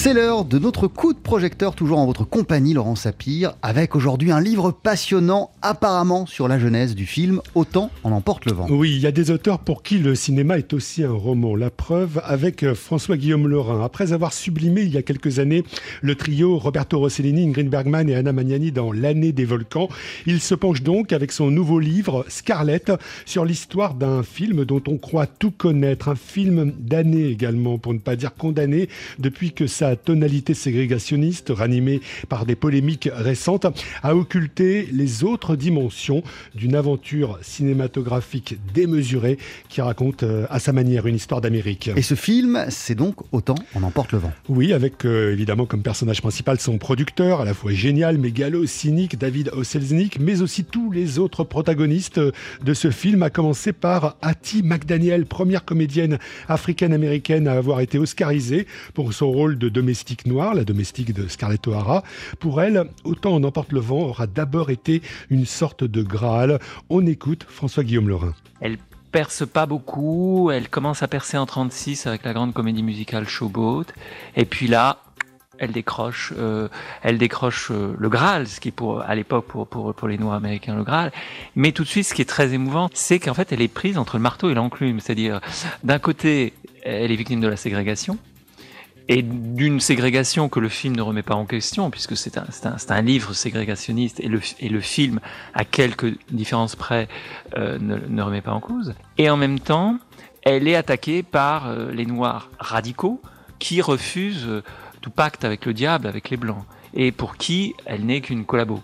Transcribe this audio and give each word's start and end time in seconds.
C'est 0.00 0.14
l'heure 0.14 0.44
de 0.44 0.60
notre 0.60 0.86
coup 0.86 1.12
de 1.12 1.18
projecteur, 1.18 1.74
toujours 1.74 1.98
en 1.98 2.06
votre 2.06 2.22
compagnie, 2.22 2.72
Laurent 2.72 2.94
Sapir, 2.94 3.54
avec 3.62 3.96
aujourd'hui 3.96 4.30
un 4.30 4.40
livre 4.40 4.70
passionnant, 4.70 5.50
apparemment 5.60 6.24
sur 6.24 6.46
la 6.46 6.60
genèse 6.60 6.94
du 6.94 7.04
film 7.04 7.40
Autant 7.56 7.90
en 8.04 8.12
emporte 8.12 8.46
le 8.46 8.52
vent. 8.52 8.68
Oui, 8.70 8.92
il 8.94 9.00
y 9.00 9.08
a 9.08 9.10
des 9.10 9.32
auteurs 9.32 9.58
pour 9.58 9.82
qui 9.82 9.98
le 9.98 10.14
cinéma 10.14 10.56
est 10.56 10.72
aussi 10.72 11.02
un 11.02 11.10
roman. 11.10 11.56
La 11.56 11.70
preuve 11.70 12.22
avec 12.24 12.62
euh, 12.62 12.76
François-Guillaume 12.76 13.48
Lorrain. 13.48 13.84
Après 13.84 14.12
avoir 14.12 14.32
sublimé 14.32 14.82
il 14.82 14.94
y 14.94 14.96
a 14.98 15.02
quelques 15.02 15.40
années 15.40 15.64
le 16.00 16.14
trio 16.14 16.58
Roberto 16.58 17.00
Rossellini, 17.00 17.48
Ingrid 17.48 17.68
Bergman 17.68 18.08
et 18.08 18.14
Anna 18.14 18.32
Magnani 18.32 18.70
dans 18.70 18.92
L'année 18.92 19.32
des 19.32 19.46
volcans, 19.46 19.88
il 20.26 20.40
se 20.40 20.54
penche 20.54 20.84
donc 20.84 21.12
avec 21.12 21.32
son 21.32 21.50
nouveau 21.50 21.80
livre 21.80 22.24
Scarlett 22.28 22.92
sur 23.26 23.44
l'histoire 23.44 23.94
d'un 23.94 24.22
film 24.22 24.64
dont 24.64 24.82
on 24.86 24.96
croit 24.96 25.26
tout 25.26 25.50
connaître. 25.50 26.06
Un 26.06 26.14
film 26.14 26.72
d'année 26.78 27.26
également, 27.26 27.78
pour 27.78 27.94
ne 27.94 27.98
pas 27.98 28.14
dire 28.14 28.36
condamné, 28.36 28.88
depuis 29.18 29.50
que 29.50 29.66
sa 29.66 29.87
tonalité 29.96 30.54
ségrégationniste, 30.54 31.52
ranimée 31.54 32.00
par 32.28 32.46
des 32.46 32.56
polémiques 32.56 33.08
récentes, 33.12 33.66
a 34.02 34.14
occulté 34.14 34.88
les 34.92 35.24
autres 35.24 35.56
dimensions 35.56 36.22
d'une 36.54 36.74
aventure 36.74 37.38
cinématographique 37.42 38.58
démesurée 38.74 39.38
qui 39.68 39.80
raconte 39.80 40.22
euh, 40.22 40.46
à 40.50 40.58
sa 40.58 40.72
manière 40.72 41.06
une 41.06 41.16
histoire 41.16 41.40
d'Amérique. 41.40 41.90
Et 41.96 42.02
ce 42.02 42.14
film, 42.14 42.66
c'est 42.68 42.94
donc 42.94 43.16
Autant 43.32 43.56
on 43.74 43.82
emporte 43.82 44.12
le 44.12 44.18
vent. 44.18 44.32
Oui, 44.48 44.72
avec 44.72 45.04
euh, 45.04 45.32
évidemment 45.32 45.66
comme 45.66 45.82
personnage 45.82 46.20
principal 46.20 46.58
son 46.58 46.78
producteur, 46.78 47.40
à 47.40 47.44
la 47.44 47.54
fois 47.54 47.72
génial, 47.72 48.18
mégalo, 48.18 48.66
cynique, 48.66 49.18
David 49.18 49.50
Oselznick, 49.52 50.18
mais 50.20 50.42
aussi 50.42 50.64
tous 50.64 50.90
les 50.90 51.18
autres 51.18 51.44
protagonistes 51.44 52.20
de 52.20 52.74
ce 52.74 52.90
film, 52.90 53.22
à 53.22 53.30
commencer 53.30 53.72
par 53.72 54.16
Hattie 54.22 54.62
McDaniel, 54.62 55.26
première 55.26 55.64
comédienne 55.64 56.18
africaine-américaine 56.48 57.48
à 57.48 57.52
avoir 57.52 57.80
été 57.80 57.98
oscarisée 57.98 58.66
pour 58.94 59.12
son 59.12 59.30
rôle 59.30 59.58
de 59.58 59.68
domestique 59.78 60.26
noire, 60.26 60.54
la 60.54 60.64
domestique 60.64 61.14
de 61.14 61.28
Scarlett 61.28 61.66
O'Hara. 61.68 62.02
Pour 62.40 62.60
elle, 62.60 62.90
Autant 63.04 63.30
on 63.30 63.44
emporte 63.44 63.72
le 63.72 63.78
vent 63.78 64.00
aura 64.00 64.26
d'abord 64.26 64.70
été 64.70 65.02
une 65.30 65.46
sorte 65.46 65.84
de 65.84 66.02
Graal. 66.02 66.58
On 66.90 67.06
écoute 67.06 67.46
François-Guillaume 67.48 68.08
Lorrain. 68.08 68.34
Elle 68.60 68.78
perce 69.12 69.46
pas 69.46 69.66
beaucoup, 69.66 70.50
elle 70.52 70.68
commence 70.68 71.02
à 71.02 71.08
percer 71.08 71.38
en 71.38 71.46
36 71.46 72.06
avec 72.06 72.24
la 72.24 72.32
grande 72.32 72.52
comédie 72.52 72.82
musicale 72.82 73.26
Showboat, 73.26 73.86
et 74.36 74.44
puis 74.44 74.66
là, 74.66 74.98
elle 75.58 75.70
décroche, 75.70 76.32
euh, 76.36 76.68
elle 77.02 77.18
décroche 77.18 77.70
euh, 77.70 77.94
le 77.98 78.08
Graal, 78.08 78.48
ce 78.48 78.60
qui 78.60 78.68
est 78.68 78.72
pour 78.72 79.02
à 79.02 79.14
l'époque 79.14 79.46
pour, 79.46 79.66
pour 79.66 79.94
pour 79.94 80.08
les 80.08 80.18
Noirs 80.18 80.36
américains 80.36 80.76
le 80.76 80.84
Graal. 80.84 81.12
Mais 81.56 81.72
tout 81.72 81.84
de 81.84 81.88
suite, 81.88 82.04
ce 82.04 82.14
qui 82.14 82.22
est 82.22 82.28
très 82.36 82.52
émouvant, 82.52 82.90
c'est 82.94 83.18
qu'en 83.18 83.34
fait, 83.34 83.52
elle 83.52 83.62
est 83.62 83.68
prise 83.68 83.96
entre 83.96 84.16
le 84.16 84.22
marteau 84.22 84.50
et 84.50 84.54
l'enclume, 84.54 85.00
c'est-à-dire 85.00 85.40
d'un 85.84 85.98
côté, 85.98 86.52
elle 86.84 87.10
est 87.10 87.16
victime 87.16 87.40
de 87.40 87.48
la 87.48 87.56
ségrégation, 87.56 88.18
et 89.08 89.22
d'une 89.22 89.80
ségrégation 89.80 90.48
que 90.48 90.60
le 90.60 90.68
film 90.68 90.94
ne 90.94 91.02
remet 91.02 91.22
pas 91.22 91.34
en 91.34 91.46
question, 91.46 91.90
puisque 91.90 92.16
c'est 92.16 92.36
un, 92.36 93.02
livre 93.02 93.32
ségrégationniste 93.32 94.20
et 94.20 94.28
le, 94.28 94.80
film, 94.80 95.20
à 95.54 95.64
quelques 95.64 96.14
différences 96.30 96.76
près, 96.76 97.08
euh, 97.56 97.78
ne, 97.80 97.96
ne, 97.96 98.22
remet 98.22 98.42
pas 98.42 98.52
en 98.52 98.60
cause. 98.60 98.94
Et 99.16 99.30
en 99.30 99.38
même 99.38 99.60
temps, 99.60 99.98
elle 100.42 100.68
est 100.68 100.74
attaquée 100.74 101.22
par 101.22 101.68
euh, 101.68 101.90
les 101.90 102.04
Noirs 102.04 102.50
radicaux 102.58 103.20
qui 103.58 103.80
refusent 103.80 104.46
euh, 104.46 104.62
tout 105.00 105.10
pacte 105.10 105.44
avec 105.44 105.64
le 105.64 105.72
diable, 105.72 106.06
avec 106.06 106.28
les 106.28 106.36
Blancs, 106.36 106.64
et 106.92 107.10
pour 107.10 107.36
qui 107.36 107.74
elle 107.86 108.04
n'est 108.04 108.20
qu'une 108.20 108.44
collabo. 108.44 108.82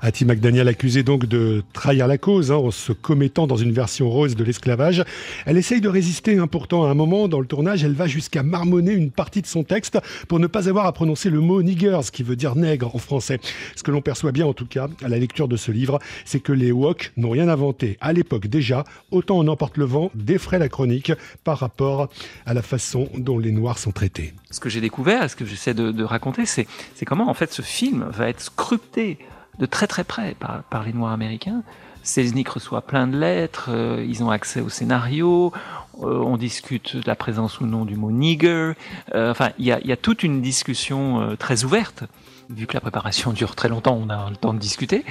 Hattie 0.00 0.24
McDaniel 0.24 0.68
accusée 0.68 1.02
donc 1.02 1.26
de 1.26 1.62
trahir 1.72 2.06
la 2.06 2.18
cause 2.18 2.52
hein, 2.52 2.56
en 2.56 2.70
se 2.70 2.92
commettant 2.92 3.46
dans 3.46 3.56
une 3.56 3.72
version 3.72 4.08
rose 4.08 4.36
de 4.36 4.44
l'esclavage. 4.44 5.04
Elle 5.46 5.56
essaye 5.56 5.80
de 5.80 5.88
résister, 5.88 6.38
hein, 6.38 6.46
pourtant 6.46 6.84
à 6.84 6.90
un 6.90 6.94
moment 6.94 7.28
dans 7.28 7.40
le 7.40 7.46
tournage, 7.46 7.84
elle 7.84 7.94
va 7.94 8.06
jusqu'à 8.06 8.42
marmonner 8.42 8.92
une 8.92 9.10
partie 9.10 9.42
de 9.42 9.46
son 9.46 9.64
texte 9.64 9.98
pour 10.28 10.38
ne 10.38 10.46
pas 10.46 10.68
avoir 10.68 10.86
à 10.86 10.92
prononcer 10.92 11.30
le 11.30 11.40
mot 11.40 11.62
niggers, 11.62 12.10
qui 12.12 12.22
veut 12.22 12.36
dire 12.36 12.54
nègre 12.54 12.94
en 12.94 12.98
français. 12.98 13.40
Ce 13.76 13.82
que 13.82 13.90
l'on 13.90 14.00
perçoit 14.00 14.32
bien 14.32 14.46
en 14.46 14.52
tout 14.52 14.66
cas 14.66 14.88
à 15.02 15.08
la 15.08 15.18
lecture 15.18 15.48
de 15.48 15.56
ce 15.56 15.72
livre, 15.72 15.98
c'est 16.24 16.40
que 16.40 16.52
les 16.52 16.72
woke 16.72 17.12
n'ont 17.16 17.30
rien 17.30 17.48
inventé. 17.48 17.96
À 18.00 18.12
l'époque 18.12 18.46
déjà, 18.46 18.84
autant 19.10 19.38
on 19.38 19.48
emporte 19.48 19.76
le 19.76 19.84
vent 19.84 20.10
défraie 20.14 20.58
la 20.58 20.68
chronique 20.68 21.12
par 21.44 21.58
rapport 21.58 22.08
à 22.46 22.54
la 22.54 22.62
façon 22.62 23.08
dont 23.16 23.38
les 23.38 23.52
Noirs 23.52 23.78
sont 23.78 23.92
traités. 23.92 24.34
Ce 24.50 24.60
que 24.60 24.68
j'ai 24.68 24.80
découvert, 24.80 25.28
ce 25.28 25.36
que 25.36 25.44
j'essaie 25.44 25.74
de, 25.74 26.04
raconter, 26.04 26.46
c'est 26.46 26.66
comment 27.04 27.28
en 27.28 27.34
fait 27.34 27.52
ce 27.52 27.62
film 27.62 28.06
va 28.10 28.28
être 28.28 28.40
scruté 28.40 29.18
de 29.58 29.66
très 29.66 29.86
très 29.86 30.04
près 30.04 30.34
par, 30.38 30.82
les 30.84 30.92
Noirs 30.92 31.12
américains. 31.12 31.62
Selznick 32.02 32.48
reçoit 32.48 32.82
plein 32.82 33.06
de 33.06 33.18
lettres, 33.18 33.68
euh, 33.70 34.04
ils 34.08 34.22
ont 34.22 34.30
accès 34.30 34.60
au 34.60 34.68
scénario, 34.68 35.52
euh, 36.00 36.18
on 36.18 36.36
discute 36.36 36.96
de 36.96 37.06
la 37.06 37.16
présence 37.16 37.60
ou 37.60 37.66
non 37.66 37.84
du 37.84 37.96
mot 37.96 38.10
nigger. 38.10 38.72
Euh, 39.14 39.30
enfin, 39.30 39.50
il 39.58 39.66
y 39.66 39.72
a, 39.72 39.96
toute 39.96 40.22
une 40.22 40.40
discussion 40.40 41.36
très 41.38 41.64
ouverte. 41.64 42.04
Vu 42.50 42.66
que 42.66 42.74
la 42.74 42.80
préparation 42.80 43.32
dure 43.32 43.54
très 43.54 43.68
longtemps, 43.68 43.98
on 44.00 44.08
a 44.08 44.30
le 44.30 44.36
temps 44.36 44.54
de 44.54 44.58
discuter. 44.58 45.04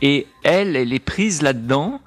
Et 0.00 0.26
elle, 0.44 0.76
elle 0.76 0.94
est 0.94 1.04
prise 1.04 1.42
là-dedans 1.42 2.00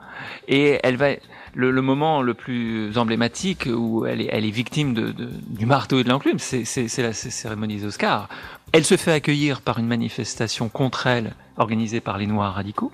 et 0.48 0.80
elle 0.82 0.96
va 0.98 1.10
le, 1.54 1.82
moment 1.82 2.22
le 2.22 2.34
plus 2.34 2.98
emblématique 2.98 3.68
où 3.72 4.06
elle 4.06 4.22
est, 4.22 4.52
victime 4.52 5.14
du 5.48 5.66
marteau 5.66 6.00
et 6.00 6.04
de 6.04 6.10
l'enclume, 6.10 6.40
c'est 6.40 6.98
la 6.98 7.14
cérémonie 7.14 7.78
des 7.78 7.86
Oscars. 7.86 8.30
Elle 8.74 8.86
se 8.86 8.98
fait 8.98 9.12
accueillir 9.12 9.62
par 9.62 9.78
une 9.78 9.86
manifestation 9.86 10.68
contre 10.68 11.06
elle 11.06 11.36
organisée 11.58 12.02
par 12.02 12.18
les 12.18 12.26
Noirs 12.26 12.56
radicaux 12.56 12.92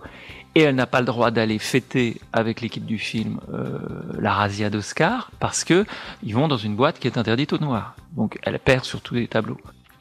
et 0.53 0.59
elle 0.63 0.75
n'a 0.75 0.87
pas 0.87 0.99
le 0.99 1.05
droit 1.05 1.31
d'aller 1.31 1.57
fêter 1.57 2.19
avec 2.33 2.59
l'équipe 2.59 2.85
du 2.85 2.97
film 2.97 3.39
euh, 3.53 3.79
la 4.19 4.33
razzia 4.33 4.69
d'Oscar 4.69 5.31
parce 5.39 5.63
que 5.63 5.85
ils 6.21 6.35
vont 6.35 6.49
dans 6.49 6.57
une 6.57 6.75
boîte 6.75 6.99
qui 6.99 7.07
est 7.07 7.17
interdite 7.17 7.53
aux 7.53 7.59
Noirs. 7.59 7.95
Donc 8.17 8.39
elle 8.43 8.59
perd 8.59 8.83
sur 8.83 8.99
tous 8.99 9.15
les 9.15 9.29
tableaux. 9.29 9.57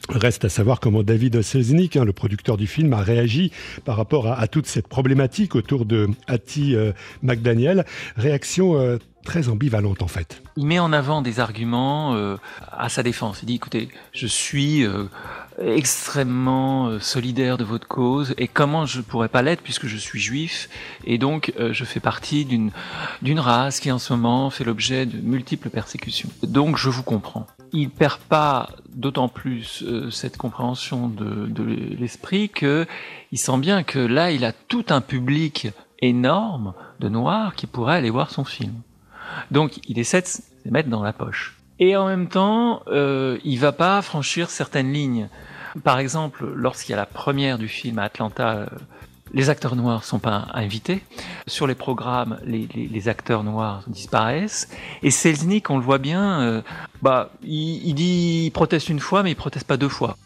Reste 0.09 0.45
à 0.45 0.49
savoir 0.49 0.81
comment 0.81 1.03
David 1.03 1.43
Selznick, 1.43 1.97
hein, 1.97 2.05
le 2.05 2.13
producteur 2.15 2.57
du 2.57 2.67
film, 2.67 2.93
a 2.95 3.03
réagi 3.03 3.53
par 3.85 3.97
rapport 3.97 4.27
à, 4.27 4.41
à 4.41 4.49
toute 4.49 4.67
cette 4.67 4.89
problématique 4.89 5.55
autour 5.55 5.85
de 5.85 6.09
Hattie 6.27 6.75
euh, 6.75 6.93
McDaniel. 7.23 7.85
Réaction 8.17 8.81
euh, 8.81 8.97
très 9.23 9.51
ambivalente 9.51 10.01
en 10.01 10.09
fait. 10.09 10.43
Il 10.57 10.67
met 10.67 10.79
en 10.79 10.95
avant 10.95 11.21
des 11.21 11.41
arguments 11.41 12.15
euh, 12.15 12.37
à 12.73 12.89
sa 12.89 13.03
défense. 13.03 13.41
Il 13.43 13.47
dit 13.47 13.57
écoutez, 13.57 13.91
je 14.13 14.27
suis 14.27 14.87
extrêmement 15.61 16.87
euh, 16.87 17.01
solidaire 17.01 17.59
de 17.59 17.65
votre 17.65 17.89
cause 17.89 18.35
et 18.39 18.49
comment 18.49 18.87
je 18.87 19.01
pourrais 19.01 19.29
pas 19.29 19.43
l'être 19.43 19.63
puisque 19.63 19.87
je 19.87 19.97
suis 19.97 20.21
juif 20.21 20.69
et 21.05 21.19
donc 21.19 21.53
euh, 21.59 21.73
je 21.73 21.85
fais 21.85 22.01
partie 22.01 22.45
d'une 22.45 22.71
d'une 23.23 23.41
race 23.41 23.81
qui 23.81 23.91
en 23.91 23.99
ce 23.99 24.13
moment 24.13 24.51
fait 24.51 24.65
l'objet 24.65 25.07
de 25.07 25.19
multiples 25.19 25.71
persécutions. 25.71 26.29
Donc 26.43 26.77
je 26.77 26.89
vous 26.89 27.03
comprends. 27.03 27.47
Il 27.73 27.91
perd 27.91 28.21
pas 28.21 28.71
d'autant 28.89 29.29
plus 29.29 29.83
euh, 29.83 30.11
cette 30.11 30.37
compréhension 30.37 31.09
de, 31.09 31.47
de 31.47 31.63
l'esprit 31.63 32.49
que 32.49 32.87
il 33.33 33.39
sent 33.39 33.59
bien 33.59 33.83
que 33.83 33.99
là 33.99 34.31
il 34.31 34.45
a 34.45 34.53
tout 34.53 34.87
un 34.91 35.01
public 35.01 35.69
énorme 36.01 36.75
de 37.01 37.09
noirs 37.09 37.55
qui 37.55 37.67
pourraient 37.67 37.97
aller 37.97 38.11
voir 38.11 38.31
son 38.31 38.45
film. 38.45 38.75
Donc 39.51 39.81
il 39.89 39.99
essaie 39.99 40.23
de 40.23 40.27
se 40.27 40.41
mettre 40.67 40.89
dans 40.89 41.03
la 41.03 41.13
poche. 41.13 41.58
Et 41.81 41.97
en 41.97 42.07
même 42.07 42.29
temps, 42.29 42.83
euh, 42.89 43.39
il 43.45 43.59
va 43.59 43.73
pas 43.73 44.03
franchir 44.03 44.51
certaines 44.51 44.93
lignes. 44.93 45.29
Par 45.85 45.99
exemple, 45.99 46.45
lorsqu'il 46.55 46.91
y 46.91 46.95
a 46.95 46.97
la 46.97 47.07
première 47.07 47.59
du 47.59 47.69
film 47.69 47.99
à 47.99 48.05
Atlanta, 48.05 48.57
euh, 48.57 48.67
les 49.33 49.51
acteurs 49.51 49.77
noirs 49.77 50.05
sont 50.05 50.19
pas 50.19 50.49
invités. 50.55 51.03
Sur 51.47 51.67
les 51.67 51.75
programmes, 51.75 52.39
les, 52.45 53.09
acteurs 53.09 53.45
noirs 53.45 53.85
disparaissent. 53.87 54.69
Et 55.03 55.11
Selznick, 55.11 55.71
on 55.71 55.77
le 55.77 55.85
voit 55.85 55.99
bien, 55.99 56.41
euh, 56.41 56.63
bah, 57.03 57.31
il, 57.43 57.87
il 57.87 57.95
dit, 57.95 58.47
il 58.47 58.51
proteste 58.51 58.89
une 58.89 59.01
fois, 59.01 59.23
mais 59.23 59.33
il 59.33 59.37
proteste 59.37 59.67
pas 59.67 59.77
deux 59.77 59.89
fois. 59.89 60.17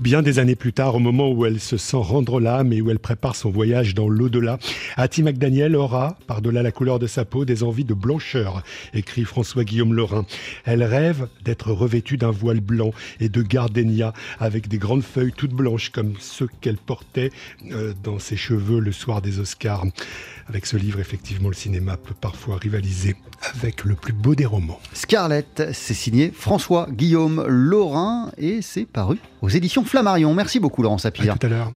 Bien 0.00 0.22
des 0.22 0.38
années 0.38 0.54
plus 0.54 0.72
tard, 0.72 0.94
au 0.94 0.98
moment 0.98 1.30
où 1.30 1.46
elle 1.46 1.60
se 1.60 1.76
sent 1.76 1.96
rendre 1.96 2.40
l'âme 2.40 2.72
et 2.72 2.80
où 2.80 2.90
elle 2.90 2.98
prépare 2.98 3.36
son 3.36 3.50
voyage 3.50 3.94
dans 3.94 4.08
l'au-delà, 4.08 4.58
Hattie 4.96 5.22
McDaniel 5.22 5.76
aura, 5.76 6.16
par-delà 6.26 6.62
la 6.62 6.72
couleur 6.72 6.98
de 6.98 7.06
sa 7.06 7.24
peau, 7.24 7.44
des 7.44 7.62
envies 7.62 7.84
de 7.84 7.94
blancheur, 7.94 8.62
écrit 8.94 9.24
François-Guillaume 9.24 9.94
Lorrain. 9.94 10.26
Elle 10.64 10.82
rêve 10.82 11.28
d'être 11.44 11.72
revêtue 11.72 12.16
d'un 12.16 12.30
voile 12.30 12.60
blanc 12.60 12.92
et 13.20 13.28
de 13.28 13.42
gardénia 13.42 14.12
avec 14.38 14.68
des 14.68 14.78
grandes 14.78 15.02
feuilles 15.02 15.32
toutes 15.36 15.52
blanches 15.52 15.90
comme 15.90 16.14
ceux 16.20 16.48
qu'elle 16.60 16.76
portait 16.76 17.30
euh, 17.70 17.92
dans 18.02 18.18
ses 18.18 18.36
cheveux 18.36 18.80
le 18.80 18.92
soir 18.92 19.22
des 19.22 19.38
Oscars. 19.40 19.84
Avec 20.48 20.66
ce 20.66 20.76
livre, 20.76 21.00
effectivement, 21.00 21.48
le 21.48 21.54
cinéma 21.54 21.96
peut 21.96 22.14
parfois 22.18 22.56
rivaliser 22.58 23.16
avec 23.54 23.84
le 23.84 23.94
plus 23.94 24.12
beau 24.12 24.34
des 24.34 24.46
romans. 24.46 24.80
Scarlett, 24.92 25.70
c'est 25.72 25.94
signé 25.94 26.32
François 26.34 26.88
Guillaume 26.90 27.44
Lorrain 27.46 28.30
et 28.38 28.62
c'est 28.62 28.86
paru 28.86 29.18
aux 29.42 29.48
éditions 29.56 29.84
Flammarion. 29.84 30.32
Merci 30.34 30.60
beaucoup 30.60 30.82
Laurent 30.82 30.98
Sapir. 30.98 31.36
Tout. 31.38 31.74